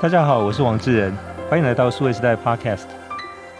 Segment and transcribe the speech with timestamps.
[0.00, 1.12] 大家好，我是王志仁，
[1.50, 2.86] 欢迎来到数位时代 Podcast。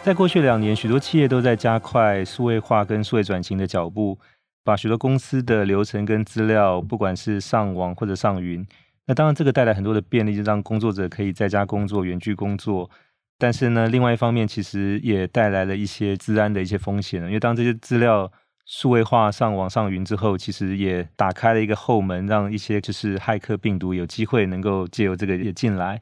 [0.04, 4.16] 在过去两年，许多企业都在加快数位化跟数位转型的脚步，
[4.62, 8.64] 把许多公司的流程跟资料，不管是上网或者上云。
[9.06, 12.88] 那当然，这个带来很多的便利，就让工作者可以在家工作、远距工作。
[13.36, 17.20] 但是呢，另外一方面，其实也带来了一些治安的一些风险。
[17.24, 18.30] 因为当这些资料
[18.64, 26.00] 数位化、上网、上云之后，其实也打开了一个后门，让一些就是骇客病毒有机会能够借由这个也进来。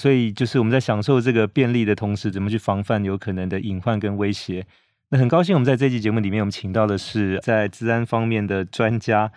[0.00, 4.66] 所以，就是我们在享受这个便利的同时，怎么去防范有可能的隐患跟威胁？
[5.10, 9.30] 那很高兴，我们在这期节目里面，我们请到的是在治安方面的专家。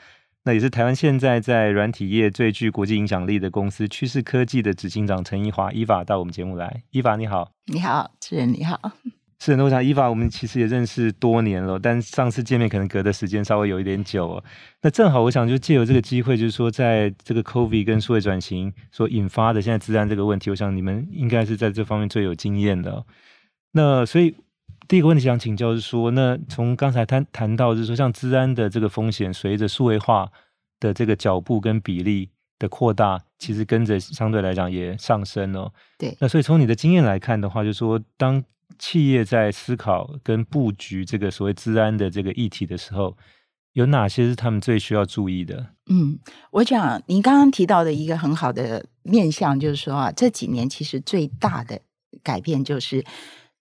[0.46, 8.80] 那也是台湾现在在软体业最具国际影响力的公司趋势科技的执行长陈一华伊法到我们节目来，伊法你好，你好，主持人你好，
[9.44, 14.44] 是那我想伊娃我们其实也认识多年了，但上次见面可能隔的时间稍微有一点久哦。
[14.82, 23.06] 那正好我想就借由这个机会，就是说在这个 COVID 跟数位转型所引发的现在治安这个问题，我想你们应该是在这方面最有经验的哦。
[23.72, 24.36] 那所以。
[24.86, 30.30] 第一个问题想请教是说，那从刚才谈谈到，就是说像治安的这个风险，随着数位化
[30.78, 35.72] 的这个脚步跟比例的扩大，其实跟着相对来讲也上升哦。
[35.98, 36.14] 对。
[36.20, 38.44] 那所以从你的经验来看的话，就是说当
[38.78, 43.16] 企业在思考跟布局这个所谓治安的这个议题的时候，
[43.74, 45.68] 有哪些是他们最需要注意的？
[45.88, 46.20] 嗯，
[46.52, 51.80] 我想您刚刚提到的一个很好的面向，就是说啊，这几年其实最大的
[52.22, 53.04] 改变就是。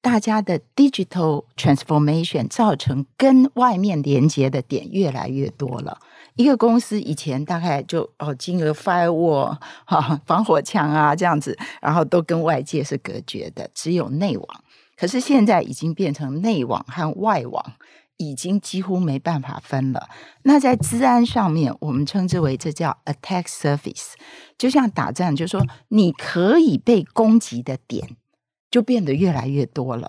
[0.04, 5.96] 大家的 digital transformation 造成跟外面连接的点越来越多了。
[6.34, 14.61] 一个公司以前大概就哦，金额 firewall 哈防火墙啊这样子，然后都跟外界是隔绝的，只有内网。
[15.02, 17.72] 可是现在已经变成内网和外网
[18.18, 20.08] 已经几乎没办法分了。
[20.44, 24.12] 那在治安上面，我们称之为这叫 attack surface，
[24.56, 28.16] 就像打仗，就是说你可以被攻击的点。
[28.70, 30.08] 就变得越来越多了，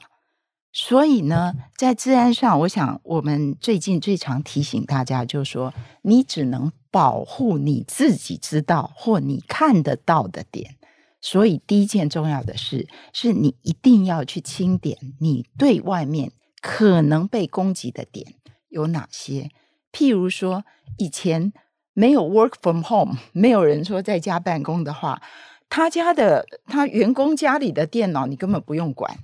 [0.72, 5.74] 所以呢，在治安上，我想我们最近最常提醒大家，就是说，
[6.04, 10.78] 你只能保护你自己知道或你看得到的点。
[11.26, 18.36] 所以，第一件重要的事是你一定要去清点你对外面可能被攻击的点
[18.68, 19.50] 有哪些。
[19.94, 20.66] 譬如说，
[20.98, 21.54] 以前
[21.94, 25.22] 没有 work from home， 没有人说在家办公的话。
[25.70, 29.18] 他家的他员工家里的电脑你根本不用管，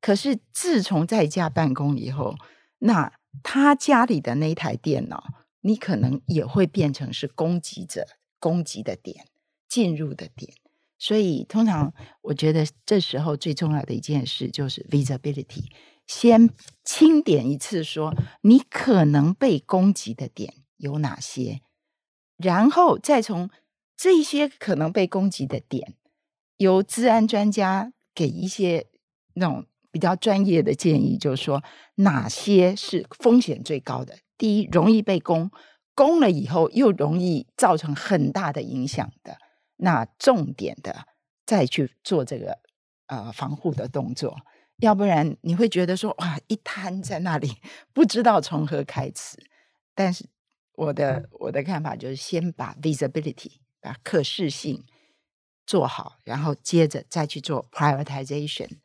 [0.00, 2.34] 可是自从在家办公以后，
[2.78, 5.22] 那他家里的那台电脑，
[5.60, 8.06] 你可能也会变成是攻击者
[8.40, 9.26] 攻击的点，
[9.68, 10.54] 进入的点。
[11.02, 15.64] 所以通常我觉得这时候最重要的一件事就是 visibility，
[16.06, 16.48] 先
[16.84, 21.60] 清点一次，说你可能被攻击的点有哪些，
[22.36, 23.50] 然后再从。
[23.94, 25.94] 这一些可能被攻击的点，
[26.56, 28.88] 由治安专家给一些
[29.34, 31.62] 那种比较专业的建议，就是说
[31.96, 34.18] 哪些是风险最高的。
[34.36, 35.52] 第一，容易被攻，
[35.94, 39.36] 攻了以后又容易造成很大的影响的，
[39.76, 41.06] 那重点的
[41.46, 42.58] 再去做这个
[43.06, 44.36] 呃防护的动作，
[44.76, 47.56] 要不然你会觉得说哇，一摊在那里，
[47.92, 49.38] 不知道从何开始。
[49.94, 50.24] 但是
[50.74, 53.60] 我的我的看法就是先把 visibility。
[53.84, 54.84] 把可视性
[55.66, 58.78] 做好，然后接着再去做 prioritization，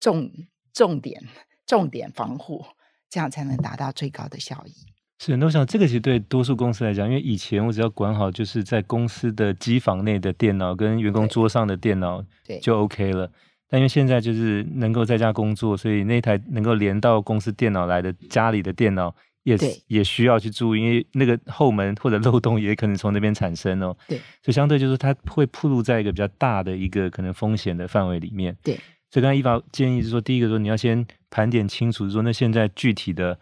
[0.00, 0.32] 重
[0.72, 1.22] 重点
[1.66, 2.64] 重点防护，
[3.10, 4.72] 这样才能达到最高的效益。
[5.18, 13.30] 是，那我想这个其实对多数公司来讲，因为以前我只要管好就是在公司的机房内的电脑跟员工桌上的电脑，对，就 OK 了。
[13.68, 19.14] 但因为现在就是能够在家工作，所以那台能够连到公司电脑来的家里的电脑。
[19.44, 19.56] 也
[19.86, 23.96] 也需要去注意，因为那个后门或者漏洞也可能从那边产生哦。
[24.06, 28.54] 对，所以相对就是它会暴露在一个比较大的一个可能风险的范围里面。
[28.62, 28.74] 对，
[29.10, 33.38] 所以刚才伊娃建议是说，第一个说你要先盘点清楚，说那现在具体的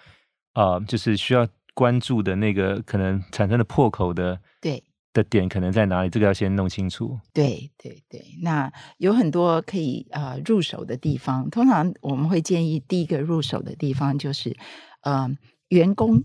[0.52, 1.44] 啊、呃，就是需要
[1.76, 4.82] 关注的那个可能产生的破口的对
[5.12, 7.20] 的点可能在哪里，这个要先弄清楚。
[7.32, 11.48] 对对对，那有很多可以啊、呃、入手的地方。
[11.50, 14.56] 通常我们会建议第一个入手的地方就是
[15.02, 15.16] 嗯。
[15.16, 15.38] 呃
[15.70, 16.22] 员工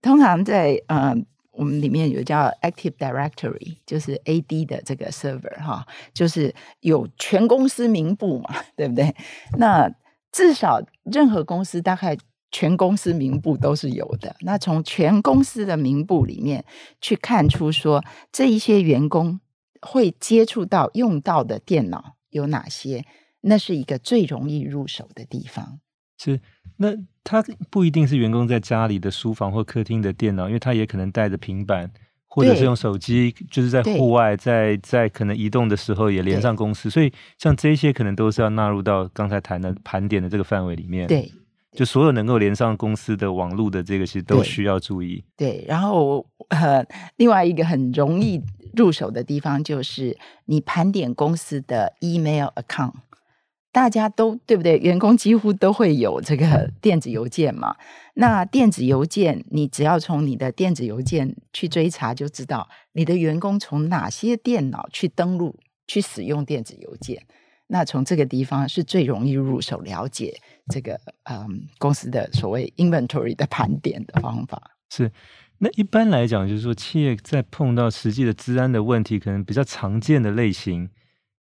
[0.00, 1.14] 通常在呃，
[1.50, 9.14] 我们里面有叫 Active Directory，就是 AD 的这个 server 哈，就是有全公司名簿嘛，对不对？
[9.58, 9.92] 那
[10.32, 12.16] 至少任何公司大概
[12.50, 14.34] 全公司名簿都是有的。
[14.40, 16.64] 那从全公司的名簿里面
[17.00, 19.40] 去看出说，这一些员工
[19.80, 23.04] 会接触到用到的电脑有哪些，
[23.42, 25.80] 那是一个最容易入手的地方。
[26.18, 26.40] 是。
[26.80, 31.90] 那他不一定是员工在家里的书房或客厅的电脑，因为他也可能带着平板
[32.28, 41.08] 或者是用手机，就是在户外，在在可能移动的时候也连上公司，所以像这些可能都是要纳入到刚才谈的盘点的这个范围里面。
[41.08, 41.28] 对，
[41.78, 45.22] 就所有能够连上公司的网络的这个，其实都需要注意。
[45.36, 46.84] 对，对，然后呃，
[47.18, 48.42] 另外一个很容易
[48.74, 52.94] 入手的地方就是你盘点公司的 email account。
[53.70, 54.76] 大家都对不对？
[54.78, 57.76] 员工几乎都会有这个电子邮件嘛。
[58.14, 65.54] 那电子邮件，你只要从你的电子邮件去追查，就知道你的员工从哪些电脑去登录、
[65.86, 67.22] 去使用电子邮件。
[67.68, 70.36] 那从这个地方是最容易入手了解
[70.72, 74.60] 这个嗯公司的所谓 inventory 的盘点的方法。
[74.90, 75.12] 是。
[75.60, 80.88] 那一般来讲，就是说企业在碰到实际的治安的问题，可能比较常见的类型，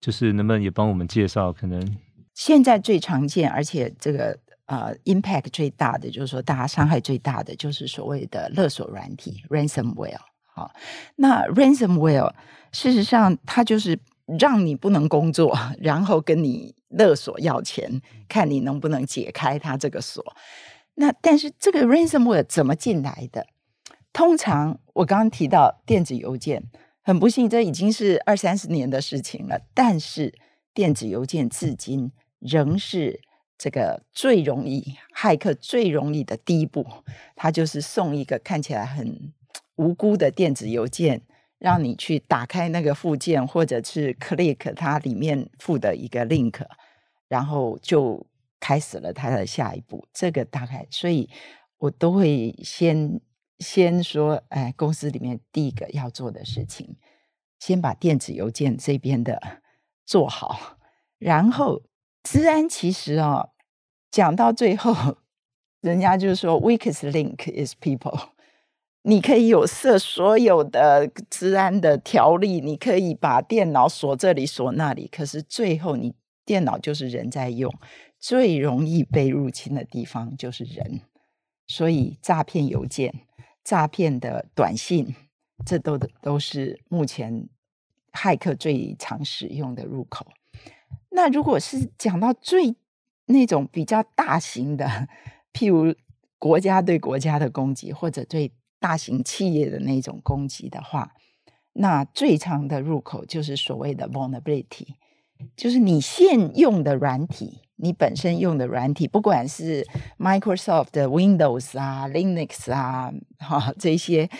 [0.01, 1.99] 就是能不能也帮我们介绍可能？
[2.33, 10.17] 现在最常见，而且这个呃，impact 最大的，就是说大家伤害最大的，就是所谓的勒索软体 （ransomware）。
[10.55, 10.73] 好，
[11.17, 12.33] 那 ransomware
[12.73, 13.99] 事实上它就是
[14.39, 20.25] 让你不能工作， 然后跟你勒索要钱，看你能不能解开他这个锁。
[20.95, 23.47] 那但是这个 ransomware 怎么进来的？
[24.13, 26.65] 通常我刚刚提到电子邮件，
[27.03, 29.61] 很不幸，这已经是二三十年的事情了。
[29.75, 30.33] 但是
[30.73, 32.13] 电子邮件至今。
[32.39, 33.19] 仍是
[33.57, 36.87] 这个最容易骇客最容易的第一步，
[37.35, 39.33] 他就是送一个看起来很
[39.77, 41.23] 无辜的电子邮件，
[41.59, 46.65] 让你去打开那个附件，或者是 click 它里面附的一个 link，
[47.29, 48.27] 然后就
[48.61, 50.07] 开始了他的下一步。
[50.13, 51.29] 这个大概，所以
[51.79, 53.21] 我都会先
[53.59, 56.97] 先说，哎，公司里面第一个要做的事情，
[57.59, 59.41] 先把电子邮件这边的
[60.05, 60.79] 做好，
[61.19, 61.83] 然后。
[62.29, 63.51] 治安其实哦，
[64.11, 65.19] 讲到最后，
[65.81, 68.31] 人家就是说，weakest link is people。
[69.09, 76.13] 你可以有设所有的治安的条例，你可以把电脑锁这里锁那里，可是最后你
[76.45, 77.73] 电脑就是人在用，
[78.19, 81.03] 最容易被入侵的地方就是人。
[81.69, 83.13] 所以诈骗邮件、
[83.63, 85.15] 诈骗的短信，
[85.65, 87.49] 这都都是目前
[88.13, 90.27] 骇客最常使用的入口。
[91.11, 92.75] 那如果是讲到最
[93.27, 95.09] 那种比较大型的，
[95.55, 95.95] 譬如
[96.41, 101.13] 国家对国家的攻击，或者对大型企业的那种攻击的话，
[101.73, 104.95] 那最长的入口就是所谓的 vulnerability，
[105.57, 109.87] 就是你现用的软体，你本身用的软体，不管是
[110.19, 114.31] Microsoft 的 Windows 啊、Linux 啊，哈，这些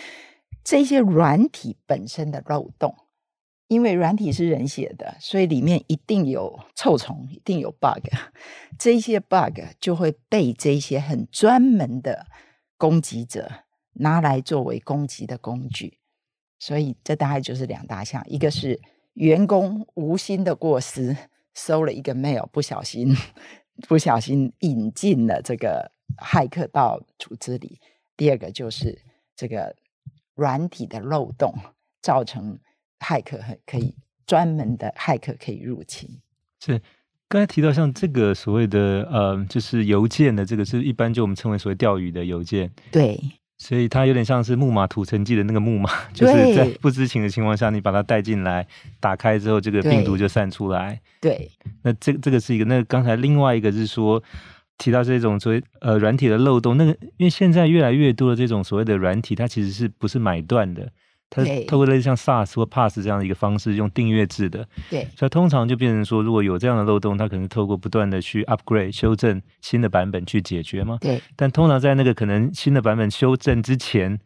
[0.63, 2.95] 这些软体本身的漏洞。
[3.69, 8.07] 因为软体是人写的，所以里面一定有臭虫，一定有 bug。
[8.79, 12.27] 这些 bug 就会被这些很专门的
[12.77, 13.51] 攻击者
[13.99, 15.97] 拿来作为攻击的工具。
[16.59, 18.79] 所以这大概就是两大项：一个是
[19.13, 21.15] 员工无心的过失，
[21.53, 23.15] 收了一个 mail，不小心
[23.87, 27.77] 不小心引进了这个骇客到组织里；
[28.15, 29.01] 第二个就是
[29.35, 29.75] 这个
[30.35, 31.53] 软体的漏洞
[32.01, 32.59] 造成。
[32.99, 33.93] 骇客可以
[34.25, 36.09] 专门的骇客可以入侵。
[36.59, 36.81] 是
[37.27, 42.71] 刚才提到像这个所谓的呃，就是邮件的这个是一般就我们称为所谓钓鱼的邮件。
[42.91, 43.21] 对，
[43.57, 48.65] 所以它有点像是木马屠城记的那个木马， 就是在不知情的情况下，你把它带进来，
[48.99, 51.01] 打开之后，这个病毒就散出来。
[51.19, 51.49] 对，
[51.81, 52.65] 那这这个是一个。
[52.65, 54.21] 那刚才另外一个是说
[54.77, 60.91] 提到这种所谓呃软体的漏洞，那个因为现在越来越多的这种所谓的软体，它其实是不是买断的？
[61.29, 70.97] 它透过类似像 SaaS 或 PaaS 这样的一个方式，用订阅制的，对，所以通常就变成说，如果有这样的漏洞，它可能透过不断的去 upgrade 修正新的版本去解决嘛。
[71.01, 74.17] 对，但通常在那个可能新的版本修正之前，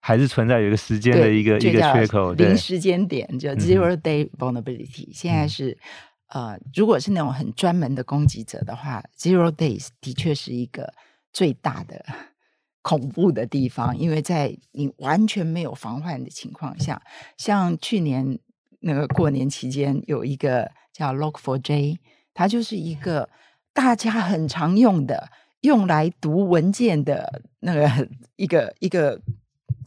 [0.00, 5.08] 还是存在有一个时间的一个一个缺口，零时间点就 zero day vulnerability。
[5.08, 5.78] 嗯、现在是
[6.28, 10.92] 呃，如果是那种很专门的攻击者的话，zero days 的确是一个
[11.32, 12.04] 最大的。
[12.82, 17.00] 恐怖的地方，因为在你完全没有防范的情况下，
[17.36, 18.38] 像去年
[18.80, 21.98] 那个过年期间，有一个叫 Log4j，
[22.34, 23.30] 它就是一个
[23.72, 29.20] 大家很常用的，用来读文件的那个一个一个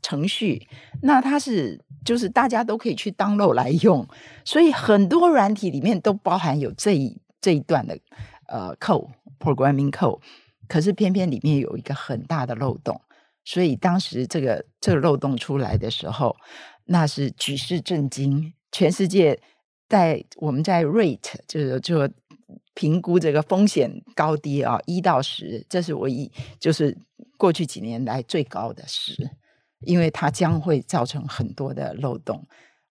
[0.01, 0.67] 程序。
[1.01, 4.07] 那它是就是大家都可以去 download 来用，
[4.45, 7.99] 所以很多软体里面都包含有这一这一段的
[8.47, 10.21] 呃 code programming code。
[10.67, 12.99] 可是偏偏里面有一个很大的漏洞，
[13.43, 16.35] 所以当时这个这个漏洞出来的时候，
[16.85, 18.53] 那是举世震惊。
[18.71, 19.39] 全世界
[19.87, 22.09] 在我们在 rate 就是就
[22.73, 26.97] 评估这个风险高低啊，一到十，这是唯一就是
[27.37, 29.29] 过去几年来最高的十。
[29.81, 32.43] 因为它将会造成很多的漏洞。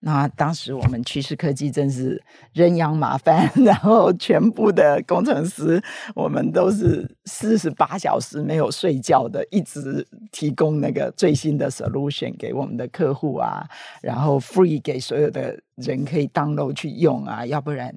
[0.07, 5.83] 那当时我们趋势科技真是人仰马翻， 然后全部的工程师，
[6.15, 13.67] 我们都是四十八小时没有睡觉的，一直提供那个最新的 solution 给我们的客户啊，
[14.03, 17.97] 然后 free 给所有的人可以 download 去用啊，要不然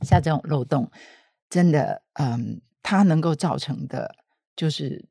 [0.00, 0.90] 像这种漏洞，
[1.48, 4.12] 真的，嗯，它能够造成的
[4.56, 5.04] 就是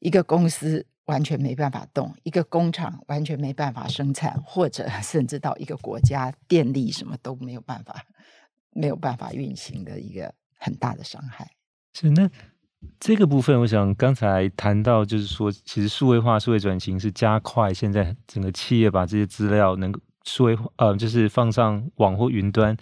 [0.00, 0.84] 一个公司。
[1.06, 8.02] 完全没办法动，一个工厂完全没办法生产，或者 甚至到一个国家电力什么都没有办法，
[8.70, 11.50] 没有办法运行的一个很大的伤害。
[11.92, 12.30] 是那
[12.98, 22.74] 这个部分，我想刚才谈到，就是说，其实数位化、数位转型是加快现在整个企业把这些资料能够数位化，呃，就是放上网或云端。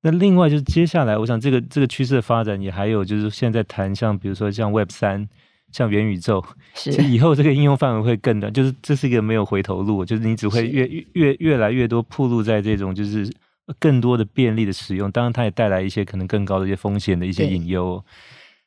[0.00, 5.28] 那另外就是接下来，我想这个这个趋势的发展，也还有就是现在谈像比如说像 Web 三。
[5.72, 13.32] 像元宇宙，是以后这个应用范围会更大，就是这是一个没有回头路，就是你只会越越越越来越多铺路在这种就是
[13.78, 18.04] 更多的便利的使用，当然它也带来一些可能更高的一些风险的一些隐忧。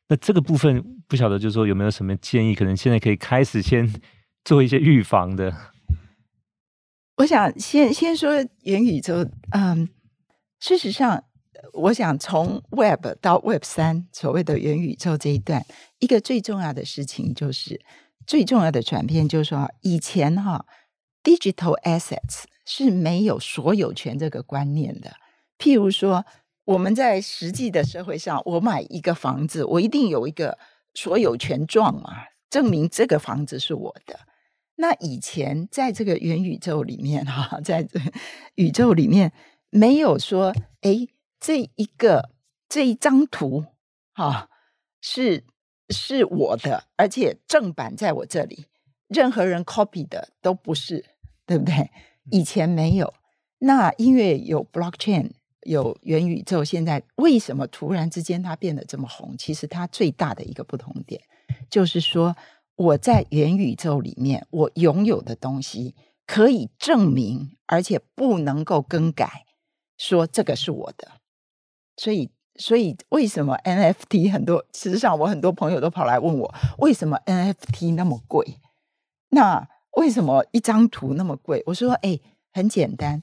[0.07, 3.91] 那这个部分不晓得，就是说有没有什么建议，可能现在可以开始先
[4.45, 5.53] 做一些预防的。
[7.17, 8.33] 我想先先说
[8.63, 9.89] 元宇宙，嗯，
[10.59, 11.23] 事实上。
[11.71, 15.65] 我想从 Web 到 Web 三，所谓的元宇宙这一段，
[15.99, 17.79] 一个最重要的事情就是
[18.27, 20.65] 最重要的转变，就是说以前哈
[21.23, 25.13] ，digital assets 是没有所有权这个观念的。
[25.57, 26.25] 譬如说，
[26.65, 30.57] 我们在实际的社会上，我买一个房子，我一定有一个
[30.93, 32.11] 所有权状嘛，
[32.49, 34.19] 证明这个房子是我的。
[34.75, 37.99] 那以前在这个元宇宙里面哈，在这
[38.55, 39.31] 宇宙里面
[39.69, 41.07] 没有说诶。
[41.43, 42.29] 这一个
[42.69, 43.65] 这一张图，
[44.13, 44.49] 哈、哦，
[45.01, 45.43] 是
[45.89, 48.67] 是我的，而且正版在我这里，
[49.09, 51.03] 任何人 copy 的都不是，
[51.45, 51.91] 对不对？
[52.31, 53.13] 以前没有，
[53.59, 55.31] 那因为有 blockchain，
[55.63, 59.35] 有元宇宙，现在为什么突然之间它变得这么红？
[59.37, 61.21] 其实它最大的一个不同点，
[61.69, 62.33] 就是说
[62.77, 65.93] 我在元宇宙里面，我拥有的东西
[66.25, 69.45] 可以证明，而且不能够更改，
[69.97, 71.11] 说这个是我的。
[71.95, 74.65] 所以，所以为什么 NFT 很多？
[74.73, 78.59] 事实上，我很多朋友都跑来问我，为什么 NFT 那么贵？
[79.29, 81.61] 那为什么一张图那么贵？
[81.67, 82.19] 我说，哎，
[82.51, 83.21] 很简单，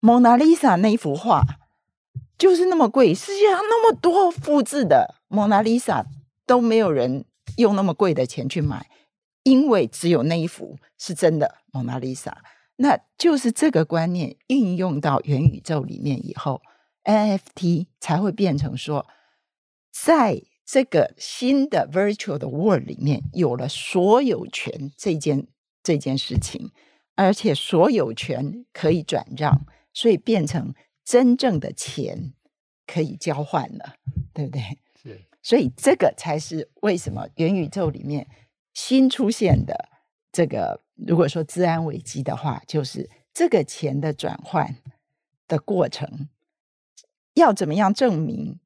[0.00, 1.42] 蒙娜丽莎那一幅画
[2.38, 3.14] 就是那么贵。
[3.14, 6.06] 世界上那么多复制的蒙娜丽莎
[6.46, 7.24] 都没有人
[7.56, 8.88] 用那么贵的钱去买，
[9.42, 12.42] 因为只有那一幅是真的蒙娜丽莎。
[12.76, 16.62] 那就是这个观念运用到元宇宙里面以后。
[17.06, 19.06] NFT 才会变成说，
[19.92, 25.46] 在这个新的 virtual 的 world 里面，有了所有权这件
[25.82, 26.72] 这件事情，
[27.14, 32.34] 而且所有权可以转让，所以变成真正的钱
[32.86, 33.94] 可以交换了，
[34.34, 34.60] 对不对？
[35.00, 38.26] 是，所以这个才是为什么元宇宙里面
[38.74, 39.88] 新出现的
[40.32, 44.76] 这个，如果说治安危机的话，就是这个钱的转换
[45.46, 46.28] 的过程。
[47.36, 48.58] 要怎么样证明？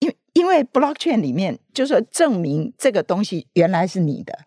[0.00, 4.40] 因因为 blockchain 里面就是说证明这个东西原来是你的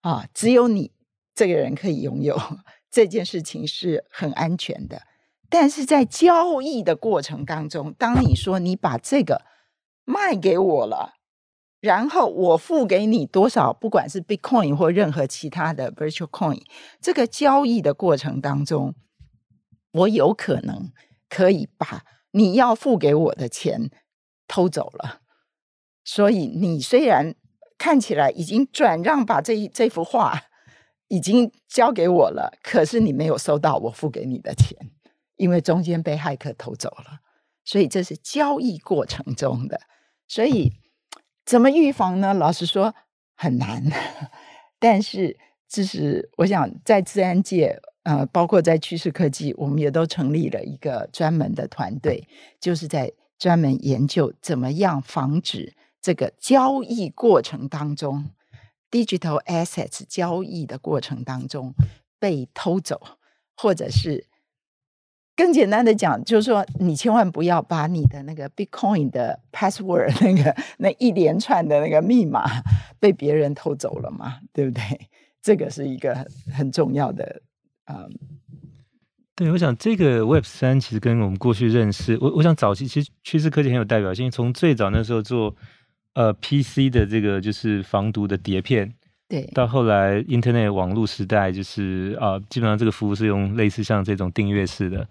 [0.00, 0.90] 啊，只有你
[1.34, 2.36] 这个人可以拥有
[2.90, 5.02] 这件事情是很安全的。
[5.50, 9.42] 但是在交易的过程当中，当你说你把这个
[10.04, 11.14] 卖给我了，
[11.80, 16.62] 然后我付给你多少，不管是 Bitcoin 或任何其他的 virtual coin，
[17.00, 18.94] 这个交易的过程当中，
[19.92, 20.90] 我有可能
[21.28, 22.02] 可以把。
[22.36, 23.90] 你要付给我的钱
[24.48, 25.20] 偷走了，
[26.02, 27.36] 所以你虽然
[27.78, 30.42] 看起来已经转让，把这一这幅画
[31.06, 34.76] 已经交给我了，可是你没有收到我付给你的钱，
[35.36, 37.20] 因为中间被骇客偷走了。
[37.64, 39.80] 所以这是交易过程中的，
[40.26, 40.72] 所以
[41.46, 42.34] 怎么预防呢？
[42.34, 42.94] 老实说
[43.36, 43.82] 很难，
[44.80, 45.38] 但是
[45.68, 47.80] 这是我想在资安界。
[48.04, 52.26] 呃，包括在趋势科技，我们也都成立了一个专门的团队，
[52.60, 58.30] 就是在专门研究怎么样防止这个交易过程当中
[58.90, 61.74] ，digital assets 交易的过程当中
[62.20, 63.00] 被偷走，
[63.56, 64.26] 或者是
[65.34, 72.44] 更简单的讲，就是说你千万不要把你的那个 Bitcoin 的 password 那个那一连串的那个密码
[73.00, 74.82] 被别人偷走了嘛，对不对？
[75.40, 77.40] 这个是一个很重要的。
[77.86, 78.10] 嗯，
[79.34, 85.54] 对，我想这个 Web 三其实跟我们过去认识，我我想早期其实趋势科技很有代表性，从最早那时候做
[86.14, 88.94] 呃 PC 的这个就是防毒的碟片
[89.28, 95.06] 对，到后来 Internet 网络时代，就是啊、呃，基本上这个服务是用类似像这种订阅式的。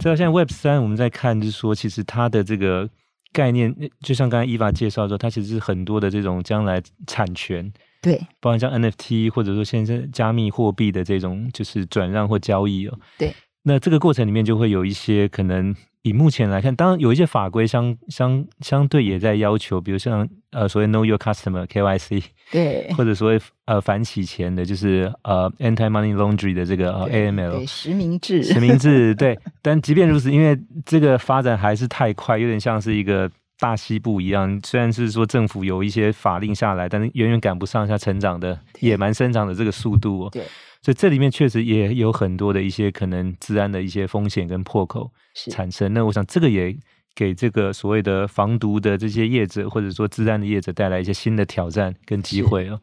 [0.00, 2.88] 再到现在 Web 三，我们在看，就是说，其实它的这个
[3.32, 7.72] 概念，就像刚才 Eva 介绍说，它其实是很多的这种将来产权，
[8.02, 13.32] 对，包括像 NFT 或者说现在加密货币的这种就是转让或交易哦，对，
[13.62, 15.74] 那这个过程里面就会有一些可能。
[16.04, 29.38] 以目前来看，当然有一些法规相相相对也在要求，比如像呃所谓 Know Your Customer KYC，对， 或者所谓呃反洗钱的，就是呃 Anti Money Laundry 的这个呃 AML，对，实名制，实名制，对。
[29.62, 33.30] 但即便如此，因为这个发展还是太快，有点像是一个
[33.62, 34.60] 大西部一样。
[34.64, 40.24] 虽然是说政府有一些法令下来，但是远远赶不上它成长的野蛮生长的这个速度。
[40.24, 40.42] 哦对。
[40.82, 45.12] 所以这里面确实也有很多的一些可能治安的一些风险跟破口
[45.48, 45.94] 产生。
[45.94, 46.76] 那我想这个也
[47.14, 52.80] 给这个所谓的防毒的这些业者或者说治安的业者带来一些新的挑战跟机会哦。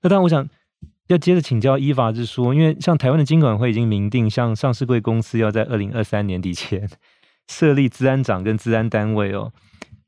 [0.00, 0.48] 那当然，我想
[1.08, 6.88] 要接着请教 Eva，就是说，因为像台湾的金管会已经明定，像上市贵公司要在二零二三年底前
[7.48, 9.52] 设立治安长跟治安单位哦。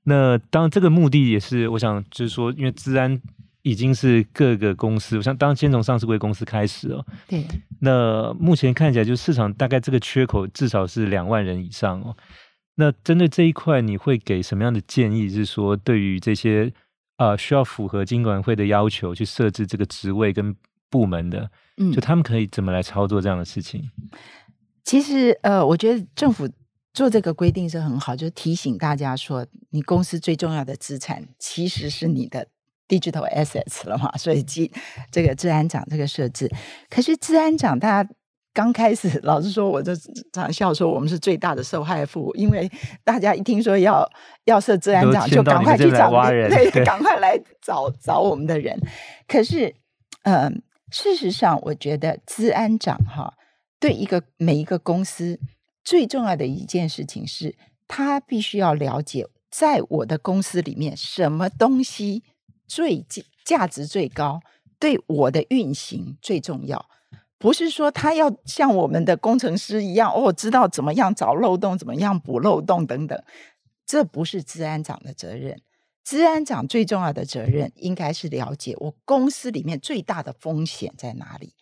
[0.07, 3.21] 那当然，这个目的也是我想就是说，因为资安。
[3.63, 7.05] 已经是各个公司，我想当先从上市贵公司开始哦。
[7.27, 7.45] 对。
[7.81, 12.17] 那目前看起来，就市场大概这个缺口至少是两万人以上哦。
[12.77, 15.29] 那针对这一块，你会给什么样的建议？
[15.29, 16.73] 是说，对于这些
[17.17, 20.55] 啊、呃、需要符合金管会的要求去设置这个职位跟
[20.89, 23.91] 部门的，嗯，就他们可以怎么来操作这样的事情？
[24.85, 26.49] 其实，呃，我觉得政府
[26.97, 32.49] 做这个规定是很好，就提醒大家说，你公司最重要的资产其实是你的。
[32.89, 34.71] Digital assets 了嘛，所以基
[35.11, 36.49] 这个治安长这个设置，
[36.89, 38.09] 可是治安长大家
[38.55, 39.91] 刚开始，老实说，我就
[40.33, 42.71] 常笑说我们是最大的受害户，因为
[43.03, 44.09] 大家一听说要
[44.45, 48.79] 要设治安长，就赶快去找人，对，赶快来找找我们的人。
[49.27, 49.75] 可是，
[50.23, 50.51] 嗯、呃，
[50.93, 53.35] 事实上，我觉得治安长哈，
[53.81, 55.41] 对一个每一个公司
[55.87, 57.57] 最重要的一件事情是，
[57.89, 62.25] 他必须要了解，在我的公司里面什么东西。
[62.69, 63.07] 最
[63.45, 64.41] 价值最高，
[64.81, 66.85] 对我的运行最重要，
[67.39, 73.23] 不是说他要像我们的工程师一样哦，知道怎么样找漏洞，怎么样补漏洞等等，
[73.87, 75.63] 这不是治安长的责任。
[76.03, 81.55] 治安长最重要的责任应该是了解我公司里面最大的风险在哪里，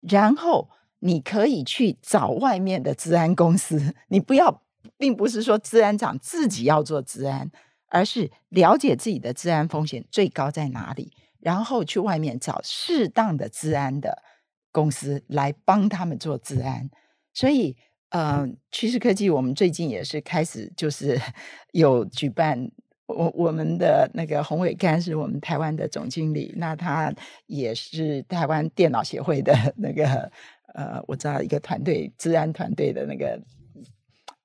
[0.00, 4.62] 然后你可以去找外面的治安公司，你不要，
[4.96, 7.50] 并不是说治安长自己要做治安。
[7.90, 14.22] 而是了解自己的治安风险最高在哪里，然后去外面找适当的治安的
[14.70, 16.90] 公司来帮他们做治安。
[17.32, 17.74] 所以，
[18.10, 21.18] 呃，趋势科技我们最近也是开始就是
[21.72, 22.70] 有举办，
[23.06, 27.10] 我我们的那个洪伟干是我们台湾的总经理，那他
[27.46, 30.30] 也是台湾电脑协会的 那个
[30.74, 33.40] 呃，我知道一个团队治安团队的那个。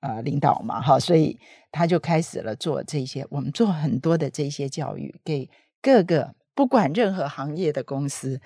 [0.00, 1.38] 呃，领导嘛，哈，所以
[1.72, 3.26] 他就开始了做这些。
[3.30, 5.48] 我们做很多的这些教育，给
[5.80, 8.38] 各个不管任何行业的公司，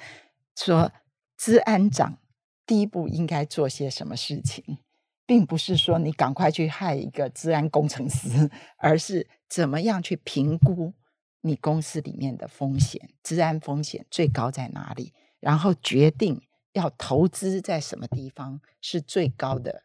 [0.55, 0.93] 说
[1.37, 2.17] 治安长
[2.65, 4.79] 第一步应该做些什么事情，
[5.27, 10.95] 并不是说你赶快去害一个治安工程师，而是怎么样去评估
[11.41, 16.41] 你公司里面的风险，治安风险最高在哪里，然后决定
[16.79, 19.83] 要投资在什么地方是最高的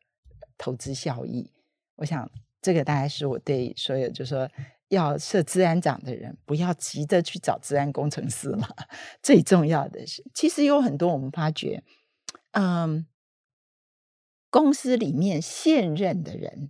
[0.57, 1.51] 投资效益。
[1.95, 2.29] 我想，
[2.61, 4.49] 这个大概是我对所有就是说
[4.89, 8.67] 要设治安长的人，不要急着去找治安工程师嘛。
[9.23, 11.83] 最重要的是，其实有很多我们发觉，
[12.51, 13.07] 嗯，
[14.51, 16.69] 公司里面现任的人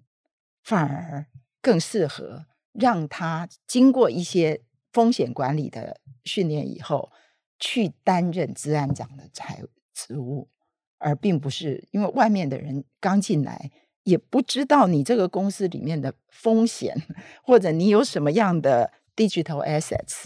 [0.64, 1.28] 反而
[1.62, 4.62] 更适合让他经过一些
[4.94, 7.12] 风险管理的训练以后，
[7.60, 9.62] 去担任治安长的财
[9.94, 10.50] 职务，
[10.98, 13.72] 而并不是因为外面的人刚进来。
[14.04, 16.94] 也不知道你这个公司里面的风险，
[17.42, 20.26] 或者你有什么样的 digital assets，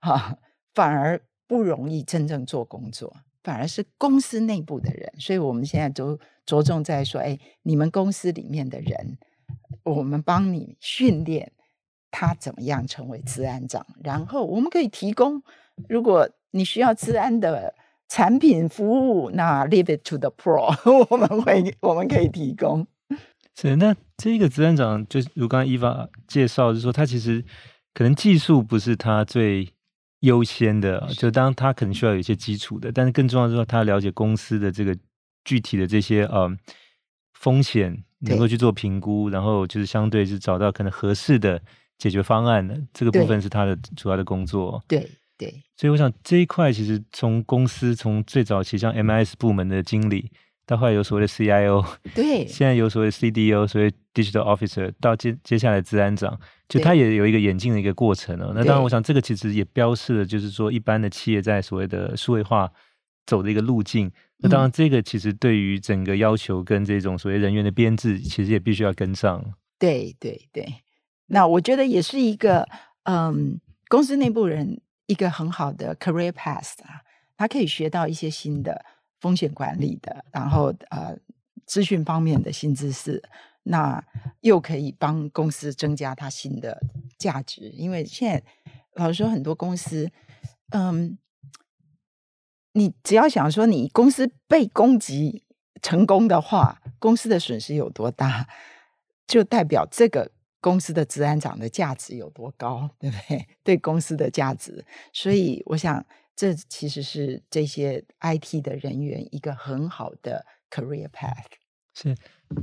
[0.00, 0.38] 哈，
[0.72, 5.12] 反而不容易真正做工作，反而是公司内部的人。
[5.18, 9.18] 所以我们现在都着重在说，哎，你们公司里面的人，
[9.82, 11.52] 我们帮你训练
[12.10, 15.42] 他怎么样成为治安长，然后我们可以提供，
[15.86, 17.74] 如果你需要治安的
[18.08, 20.74] 产品服务，那 leave it to the pro，
[21.10, 22.86] 我们会 我们可以提供。
[23.54, 27.44] 是，那这个资安长，就如刚刚 Eva 介绍，就是说他其实
[27.92, 29.68] 可能技术不是他最
[30.20, 34.96] 优先的，就当他可能需要有一些基础的，但是更重要的是说，他了解公司的这个
[35.44, 36.48] 具体的这些呃
[37.34, 41.60] 风险，能够去做评估，然后就是相对是找到可能合适的
[41.98, 44.82] 解决方案的这个部分是他的主要的工作。
[44.86, 50.30] 对，对，所以我想这一块其实从公司从最早期像 MIS 部门的经理，
[50.66, 58.52] 到后来有所谓的 CIO， 对，现在有所谓 CDO，所谓 Digital Officer，到接接下来资安长，就他也有一个演进的一个过程哦。
[58.54, 62.70] 那当然，我想这个其实也标示了，就是说一般的企业在所谓的数位化
[63.24, 64.10] 走的一个路径。
[64.38, 69.44] 那当然，这个其实对于整个要求跟这种所谓人员的编制，其实也必须要跟上。
[69.78, 70.66] 对对对，
[71.26, 72.68] 那我觉得也是一个
[73.04, 77.02] 嗯，公司内部人一个很好的 career path 啊，
[77.36, 78.84] 他可以学到一些新的
[79.20, 81.18] 风险管理的，然后呃，
[81.66, 83.20] 资讯方面的新知识，
[83.64, 84.00] 那
[84.42, 86.80] 又可以帮公司增加它新的
[87.18, 87.70] 价值。
[87.70, 88.44] 因为现在
[88.94, 90.08] 老实说，很多公司
[90.70, 91.18] 嗯。
[92.72, 95.42] 你只要想说，你公司被攻击
[95.82, 98.46] 成功的话，公司的损失有多大，
[99.26, 103.46] 就代表这个公司的资安长的价值有多高，对不对？
[103.64, 111.44] 对公司的价值，所以我想，这其实是这些 IT 的人员一个很好的 career path。
[111.94, 112.14] 是，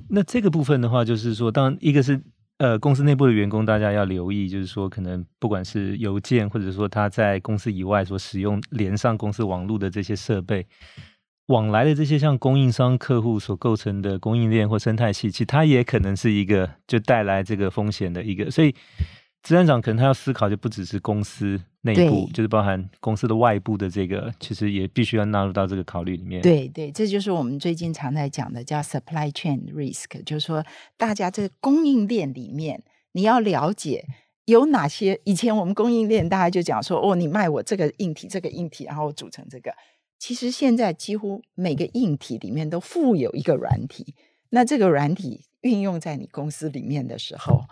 [0.10, 2.22] 那这个部分的话，就是说，当一个是。
[2.58, 10.66] 呃，公司内部的员工，大家要留意，就是说，可能不管是邮件，或者说他在公司以外所使用连上公司网络的这些设备，
[11.48, 18.76] 往来的这些像供应商、客户所构成的供应链或生态系，其实它也可能是一个就带来这个风险的一个，所以。
[19.46, 26.42] 资安长可能他要思考，就不只是公司内部，就是包含公司的外部的这个，其实也必须要纳入到这个考虑里面。
[26.42, 30.66] 对对，这就是我们最近常在讲的，叫 supply chain risk，就是说
[30.98, 32.82] 大家这个供应链里面，
[33.12, 34.04] 你要了解
[34.46, 35.22] 有哪些。
[35.26, 39.72] 以前我们供应链大家就讲说，哦，你卖我这个硬体，这个硬体，然后组成这个。
[40.18, 44.16] 其实现在几乎每个硬体里面都附有一个软体，
[44.50, 47.64] 那这个软体运用在你公司里面的时候。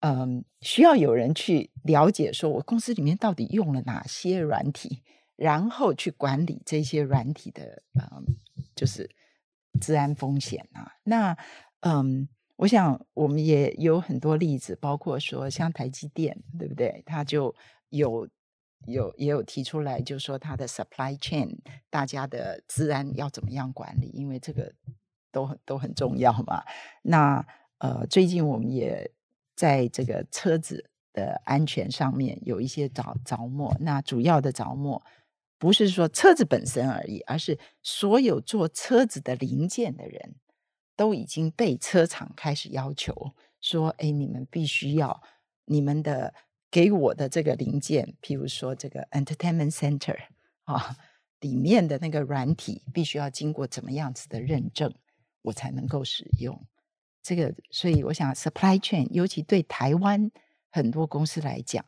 [0.00, 5.02] 嗯，需要有人去了解，说我公司里面到底用了哪些软体，
[5.34, 8.22] 然后去管理这些软体的，嗯，
[8.76, 9.10] 就是
[9.80, 10.92] 治安风险啊。
[11.02, 11.36] 那
[11.80, 17.02] 嗯，我想我们也有很多例子，包括说像台积电，对不对？
[17.06, 17.52] 它就
[17.88, 18.28] 有
[18.86, 21.58] 有也有提出来，就说他的 supply chain，
[21.90, 24.72] 大家的治安要怎么样管理，因为这个
[25.30, 26.64] 都很都很重要嘛。
[27.02, 27.46] 那
[27.78, 29.10] 呃，最近我们也。
[29.58, 35.02] 在这个车子的安全上面有一些着着墨，那主要的着墨
[35.58, 40.34] 不是说车子本身而已，而是所有做车子的零件的人
[40.94, 45.22] 都已经被车厂开始要求说：“哎，你们必须要
[45.64, 46.34] 你们的
[46.76, 50.14] 给我的这个零件，譬如说这个 Entertainment Center
[50.64, 50.94] 啊，
[51.40, 54.92] 里面的那个软体必须要经过怎么样子的认证，
[55.40, 56.66] 我才能够使用。”
[57.24, 60.30] 这个，所以我想，supply chain，尤其对台湾
[60.68, 61.82] 很多公司来讲，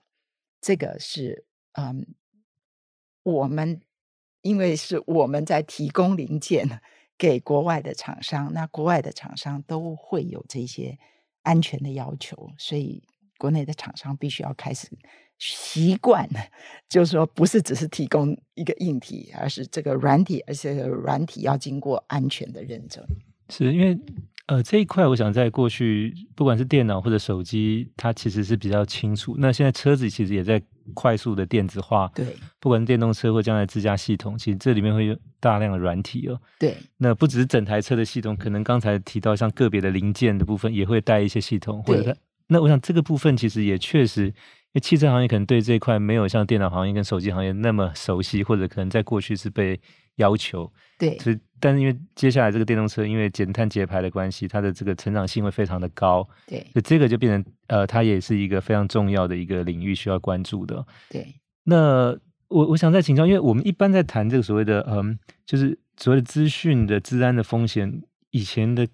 [0.58, 2.06] 这个是嗯，
[3.24, 3.82] 我们
[4.40, 6.80] 因为是我们在提供零件
[7.18, 10.98] 给国外的厂商，那国外的厂商都会有这些
[11.42, 13.02] 安全的要求，所以
[13.38, 14.88] 国内的厂商必须要开始
[15.38, 16.28] 习惯，
[16.88, 23.02] 就是说不是只是提供一个硬体，而是这个软体，而且软体要经过安全的认证，
[23.48, 23.98] 是因为。
[24.48, 29.36] 呃，这一块我想在过去，不管是电脑或者手机，它其实是比较清楚。
[29.38, 30.58] 那现在车子其实也在
[30.94, 36.40] 快速的电子化，对，不管是电动车或将来自驾系统，其实这里面会有大量的软体哦。
[36.58, 42.18] 对，那不只是整台车的系统，可能刚才提到像个别的零件的部分也会带一些系统，或者它。
[42.48, 44.32] 那我想这个部分其实也确实，因
[44.74, 49.80] 为汽车行业可能对这一块没有像电脑行业跟手机行业那么熟悉，或者可能在过去是被
[50.16, 50.72] 要求。
[50.98, 51.38] 对，所以。
[51.60, 56.22] 但是因为接下来这个电动车，因为减碳节排的关系，它的这个成长性会非常的高。
[56.46, 60.86] 对，所以这个就变成呃，它也是一个非常重要的一个领域需要关注的。
[61.10, 61.34] 对，
[61.64, 68.86] 那我我想再请教，因为我们一般在谈这个所谓的嗯，就是所谓的资讯的治安的风险，以前的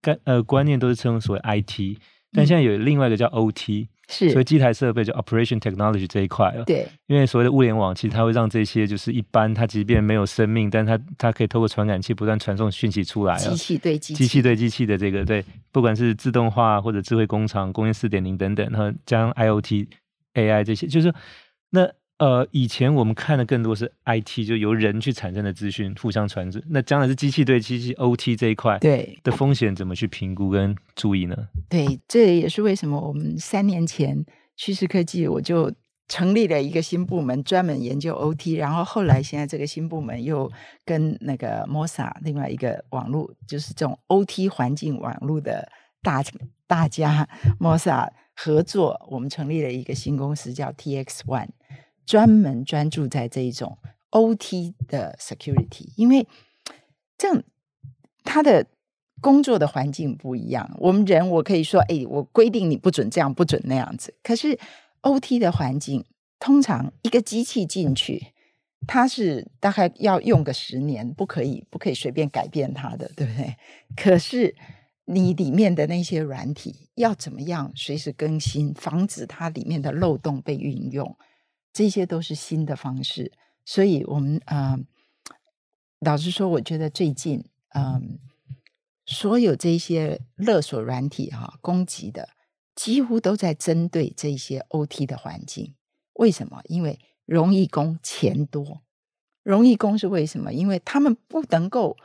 [0.00, 1.98] 概呃观念都是称所谓 IT，
[2.32, 3.88] 但现在有另外一个叫 OT。
[4.10, 6.64] 是，所以机台设备就 operation technology 这一块了。
[6.64, 13.36] 对，因为所谓的物联网，其实它会让这些就是一般它即便没有生命，但它它可以透过传感器不断传送讯息出来。
[13.36, 19.86] 机器对机器，机器对机器的这个对，不管是自动化或者智慧工厂、工业四点零等等，然后加上 IoT、
[20.32, 21.12] AI 这些，就是
[21.68, 21.86] 那。
[22.18, 26.60] 呃，以前我们看的更多是 IT，就由人去产生的资讯互相传递。
[26.68, 31.36] 那将来是机器对机器 OT 这一块，对的风险怎么去评估跟注意呢？
[31.68, 34.24] 对，这也是为什么我们三年前
[34.56, 35.72] 趋势科技我就
[36.08, 38.56] 成立了一个新部门，专门研究 OT。
[38.56, 40.50] 然后后来现在这个新部门又
[40.84, 45.70] 跟那个 MOSA 另外一个网络，就是这种 OT 环境网络的
[46.02, 46.24] 大
[46.66, 47.28] 大家
[47.60, 51.50] MOSA 合作，我们成立了一个新公司叫 TX One。
[52.08, 53.76] 专门专注在这一种
[54.12, 56.26] OT 的 security，因为
[57.18, 57.42] 这样
[58.24, 58.64] 他的
[59.20, 60.74] 工作的环境不一样。
[60.78, 64.14] 我们人我可以说，哎，我规定你不准这样，不准那样子。
[64.22, 64.58] 可是
[65.02, 66.02] OT 的环境，
[66.40, 68.28] 通常一个机器进去，
[68.86, 73.54] 它是大概要用个十年，不可以不可以随便改变它的，对不对？
[73.94, 74.56] 可是
[75.04, 81.14] 你里面的那些软体要怎么样随时更新，防止它里面的漏洞被运用，
[81.78, 83.30] 这些都是新的方式。
[83.64, 84.76] 所以，我们啊、
[86.00, 88.18] 老实说，我觉得最近，嗯、
[89.06, 92.30] 所有这些勒索软体哈、攻击的。
[92.74, 95.74] 几乎都在针对这些 OT 的环境，
[96.14, 96.60] 为什么？
[96.64, 98.82] 因为容易攻，钱多。
[99.42, 100.52] 容易攻是为什么？
[100.52, 101.96] 因为他们不能够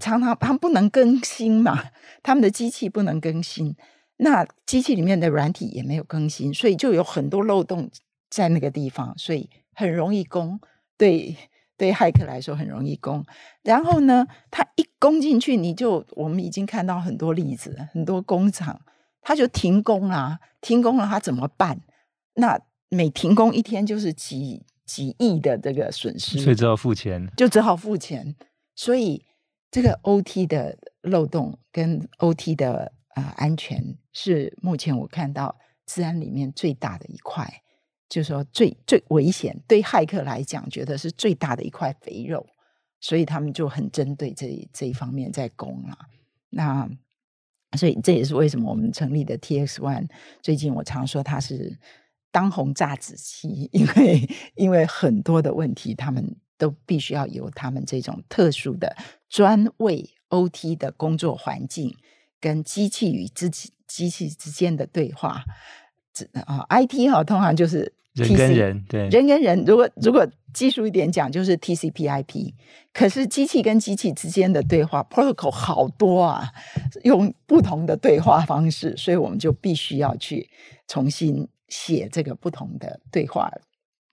[0.00, 1.90] 常常，他们不能更新嘛，
[2.22, 3.76] 他们的机器不能更新，
[4.16, 7.88] 那机器里面的软体也没有更新，所以就有很多漏洞
[8.30, 10.60] 在那个地方，所以很容易攻。
[10.96, 11.36] 对
[11.76, 13.24] 对，骇客来说很容易攻。
[13.62, 18.80] 然后呢，他一攻进去，你就我们已经看到很多例子，很多工厂。
[19.20, 21.82] 他就停工啊，停工了，他怎么办？
[22.34, 28.34] 那每停工一天就是几几亿的这个损失，所以只好付钱，就只好付钱。
[28.74, 29.26] 所以
[29.70, 37.62] 这个 OT 的漏洞跟 OT 的啊、呃、安全是目前我看到治安里面最大的一块，
[38.08, 42.46] 就是说最最危险，对骇客来讲，觉得是最大的一块肥肉，
[43.00, 45.98] 所以他们就很针对这这一方面在攻啊。
[46.50, 46.88] 那。
[47.76, 50.08] 所以这也是为什么我们成立的 T X One。
[50.40, 51.78] 最近我常说它是
[52.30, 58.96] 当红炸子鸡，因为因为很多的问题，他们都必须要由他们这种特殊的
[59.28, 61.94] 专为 OT 的工作环境
[62.40, 65.44] 跟机器与自己机器之间的对话。
[66.46, 67.97] 啊，IT 哈，通常就是。
[68.24, 72.52] 人跟人，对，人跟人，如果如果技术一点讲，就是 TCP/IP。
[72.92, 76.50] 可是机器跟机器之间的对话 protocol 好多啊，
[77.04, 80.48] 用不同的对话方式，所以我们就必须要去
[80.88, 83.48] 重新写这个不同的对话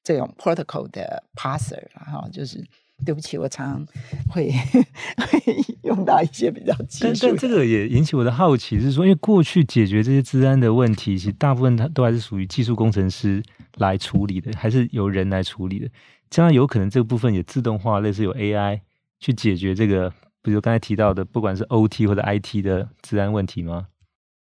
[0.03, 1.81] 这种 protocol 的 parser。
[1.95, 2.63] 然后就是，
[3.03, 3.87] 对不起，我常常
[4.29, 4.51] 会
[5.17, 7.27] 会用到一些比较技术。
[7.27, 13.41] 但这个也引起我的好奇，是说，因为过去解决这些治安的问题，其实大部分它都还是属于技术工程师。
[13.77, 15.89] 来处理的，还是由人来处理的？
[16.29, 18.81] 将来有可能这个部分也自动化，类似有 AI
[19.19, 20.11] 去解决这个，
[20.41, 23.87] 比如刚才提到的，不管是 OT 或者 IT 的治安问题吗？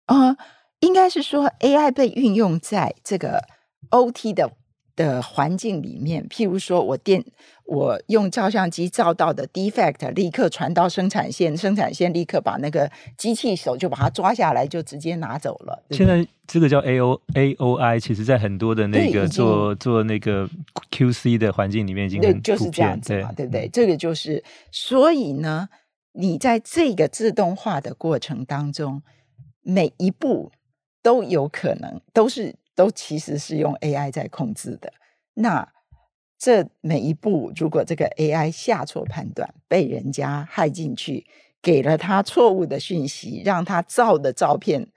[0.06, 0.36] 啊、
[0.80, 3.44] 应该是说 AI 被运用在这个
[3.90, 4.52] OT 的。
[5.00, 7.24] 的环境里面，譬如说我电，
[7.64, 15.82] 我用照相机照到的 defect，立刻传到生产线，生产线立刻把那个机器手就把它抓下来，就直接拿走了。
[15.88, 20.46] 对对，现在这个叫 A O A O I，其实在很多的那个做做那个
[20.90, 23.68] Q C 的环境里面已经很普遍，就是这样子嘛，对，对不对？
[23.72, 25.70] 这个就是，所以呢，
[26.12, 29.00] 你在这个自动化的过程当中，
[29.62, 30.52] 每一步
[31.02, 32.54] 都有可能都是。
[32.80, 34.90] 都其实是用 AI 在控制的。
[35.34, 35.70] 那
[36.38, 41.26] 这每一步，如果这个 AI 下错判断，被人家害进去，
[41.60, 44.88] 给了他错误的讯息，让他照的照片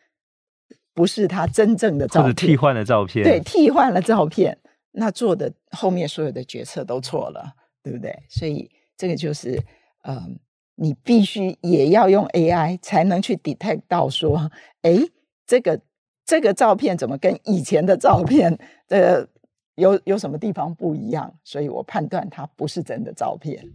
[0.93, 4.57] 不是他真正的照片，或者替换了照片，对，替换了照片，
[4.91, 8.17] 那做的后面所有的决策都错了，对不对？
[8.29, 9.61] 所以这个就是，
[10.03, 10.27] 嗯、呃，
[10.75, 14.49] 你必须也要用 AI 才能去 detect 到说，
[14.83, 14.97] 哎，
[15.45, 15.81] 这个。
[16.25, 18.57] 这个照片怎么跟以前的照片，
[18.87, 19.27] 呃，
[19.75, 21.33] 有有什么地方不一样？
[21.43, 23.71] 所以我判断它不是真的照片。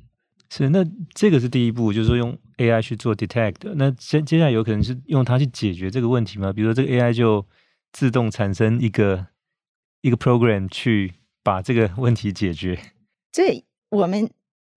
[0.50, 0.82] 是，那
[1.12, 3.56] 这个是第一步，就是说用 AI 去做 detect。
[3.74, 6.50] 那接接下来有可能是用它去解决这个问题吗？
[6.52, 7.44] 比如说这个 AI 就
[7.92, 9.26] 自动产生一个
[10.00, 12.78] 一个 program 去把这个问题解决。
[13.30, 14.30] 这我们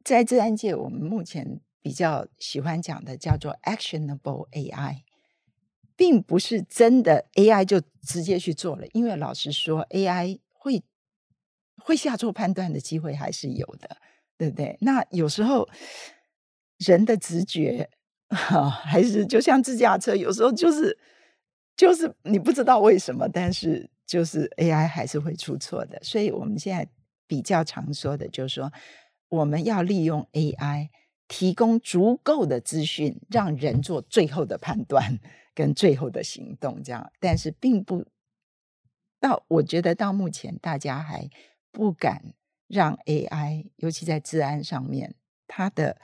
[0.03, 5.03] 在自然界，我们目前比较喜欢讲的叫做 actionable AI。
[6.02, 10.82] 并不是真的 AI 就直接去做了，因为老实说，AI 会
[11.78, 13.98] 会下错判断的机会还是有的，
[14.36, 14.76] 对不对？
[14.82, 15.70] 那有时候
[16.80, 17.88] 人的直觉
[18.30, 20.98] 啊，还是就像自驾车，有时候就是
[21.78, 26.00] 就是你不知道为什么，但是就是 AI 还是会出错的。
[26.02, 26.90] 所以我们现在
[27.28, 28.74] 比较常说的就是说，
[29.30, 30.90] 我们要利用 AI
[31.28, 35.20] 提供足够的资讯，让人做最后的判断。
[35.54, 38.06] 跟最后的行动这样，但是并不
[39.20, 41.30] 到，我觉得到目前大家还
[41.72, 42.34] 不敢
[42.68, 45.14] 让 AI，尤其在治安上面，
[45.48, 45.98] 它的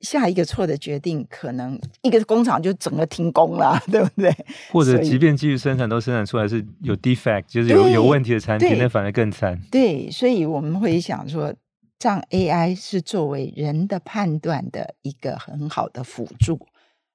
[0.00, 4.34] 下一个错的决定，可能一个工厂就整个停工了， 对不对？
[4.72, 9.60] 或者即便继续生产，都生产出来是有 defect，就是有有问题的产品，那反而更惨。
[9.70, 11.54] 对，所以我们会想说，
[12.00, 16.66] 让 AI 是作为人的判断的一个很好的辅助，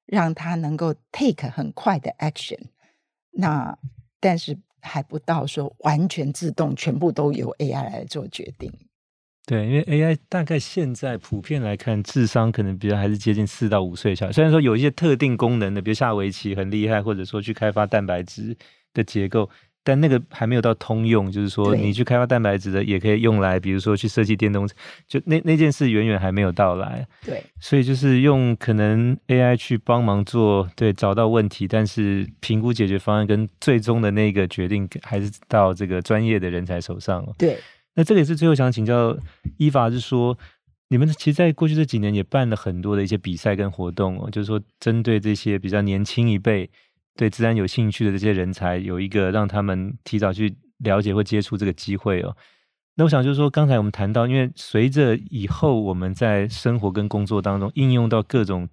[0.05, 2.59] 让它能够 take 很快的 action。
[3.31, 3.77] 那
[4.19, 8.71] 但是还不到说完全自动，全部都由 AI 来做决定。
[9.47, 14.31] 对，因为 AI 大概现在普遍来看，智商可能比较还是接近四到五岁小孩。
[14.31, 18.57] 虽然说有一些特定功能的，比如下围棋很厉害，或者说去开发蛋白质
[18.91, 19.47] 的结构，
[19.85, 21.31] 但那个还没有到通用。
[21.31, 24.75] 就是说，你去开发蛋白质的，也可以用来，比如说去设计电动车，
[25.07, 27.07] 就那那件事远远还没有到来。
[27.23, 37.25] 对，所以就是用可能 AI 去帮忙做，对，找到问题，但是评估解决方案跟最终的那个决定，还是到这个专业的人才手上。
[37.37, 37.57] 对。
[37.97, 39.17] 那这个也是最后想请教
[39.55, 40.37] 伊法，是说
[40.89, 46.69] 你们其实在过去这几年也办了很多的一些比赛跟活动哦，就是说针对这些比较年轻一辈
[47.15, 52.35] 对自然有兴趣的这些人才，有一个让他们提早去了解或接触这个机会哦。
[52.95, 58.69] 那我想就是说，刚才我们谈到，因为随着以后我们在生活跟工作当中应用到各种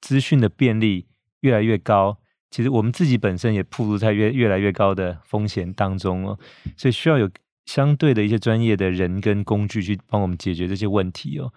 [0.00, 1.06] 资讯的便利
[1.40, 2.18] 越来越高，
[2.50, 6.38] 其实我们自己本身也暴露在越越来越高的风险当中哦，
[6.76, 7.30] 所以需要有。
[7.66, 11.52] 相对的一些专业的人跟工具去帮我们解决这些问题哦。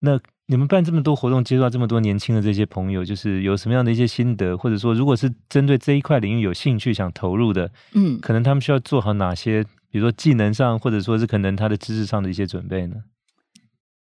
[0.00, 0.18] 那
[0.52, 12.96] 你们办这么多活动，接触到这么多年轻的这些朋友，就是有什么样的一些心得，或者说，如果是针对这一块领域有兴趣想投入的，嗯，可能他们需要做好哪些，比如说技能上，或者说是可能他的知识上的一些准备呢？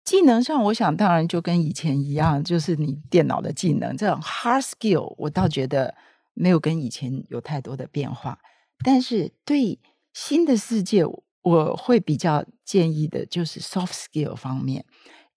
[0.04, 5.96] 技能上，我想当然就跟以前一样，就是你电脑的技能这种 hard skill，我倒觉得
[6.34, 8.38] 没有跟以前有太多的变化。
[8.84, 9.80] 但是对
[10.14, 11.06] 新的世界，
[11.44, 14.84] 我会比较建议的就是 soft skill 方面，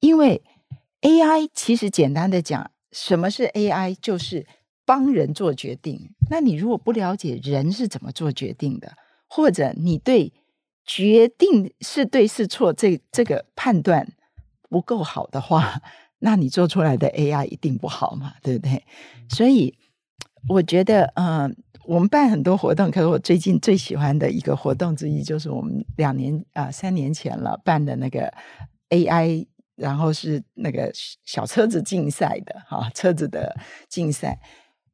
[0.01, 0.43] 因为
[1.05, 3.97] AI 其实简单的讲，什么是 AI？
[4.01, 4.47] 就是
[4.85, 6.11] 帮人做决定。
[6.31, 8.95] 那你如果不了解人是怎么做决定的，
[9.29, 10.33] 或者你对
[10.85, 14.13] 决定是对是错这这个判断
[14.69, 15.81] 不够好的话，
[16.21, 18.83] 那你做出来的 AI 一定不好嘛，对不对？
[19.29, 19.75] 所以
[20.49, 21.55] 我觉得，嗯。
[21.87, 28.33] 我们办很多活动，可是我最近最喜欢的一个活动之一，就是我们两年啊、三年前了办的那个
[28.89, 30.91] AI，然后是那个
[31.25, 33.57] 小车子竞赛的哈，车子的
[33.89, 34.41] 竞赛。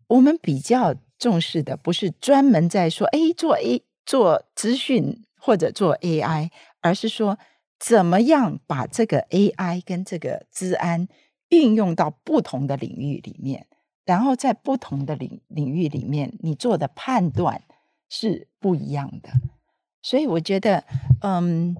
[0.06, 7.38] 我们比较重视的不是专门在说哎做 A 做资讯或者做 AI，而是说
[7.78, 11.06] 怎么样把这个 AI 跟这个资安
[11.50, 13.66] 运用到不同的领域里面。
[14.04, 17.62] 然后在不同的领领域里面，你做的判断
[18.08, 19.30] 是不一样的。
[20.02, 20.82] 所以我觉得，
[21.20, 21.76] 嗯，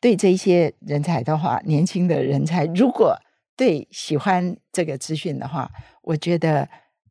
[0.00, 3.16] 对这些人才的话，年轻的人才，如果
[3.56, 5.70] 对喜欢这个资讯的话，
[6.02, 6.68] 我觉得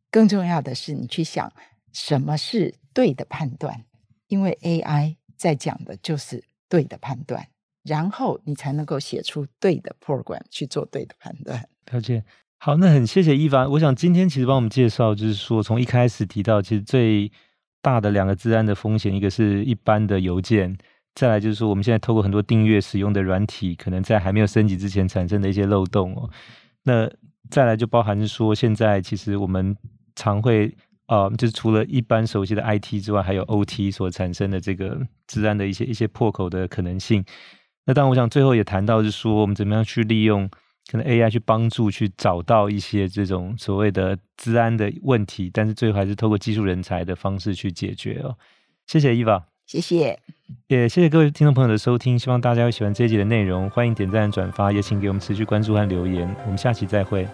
[0.09, 1.51] 更重要的是你去想
[1.93, 3.85] 什么是对的判断，
[4.27, 7.47] 因为 AI 在讲的就是对的判断，
[7.83, 11.69] 然后你才能够写出对的 program 去做对的判断。
[11.91, 12.23] 了解。
[12.57, 13.69] 好，那很谢谢一凡。
[13.71, 17.31] 我想今天其实帮我们介绍，就是说从一开始提到，其实最
[17.81, 20.77] 大的两个治安的风险，一个是一般的邮件，
[21.19, 26.29] 再来就是说我们现在透过很多订阅使用的软体，可能在还没有升级之前产生的一些漏洞哦。
[26.83, 27.11] 那
[27.49, 29.75] 再来就包含是说，现在其实我们
[30.15, 30.73] 常会
[31.07, 37.21] 呃，就是除了一般熟悉的 IT 之外，还有 OT 所产生的这个治安的一些一些破口的可能性。
[37.85, 40.49] 那当然，我想最后也谈到是说，我们怎么样去利用。
[40.89, 48.35] 可能 AI 去帮助去找到一些这种所谓的治安的问题，但是最后还是透过技术人才的方式去解决哦。
[48.87, 50.17] 谢谢伊娃，谢谢，
[50.65, 57.27] 也谢谢各位听众朋友的收听，希望大家会喜欢这一集的内容，欢迎点赞转发，也请给我们持续关注和留言，我们下期再会。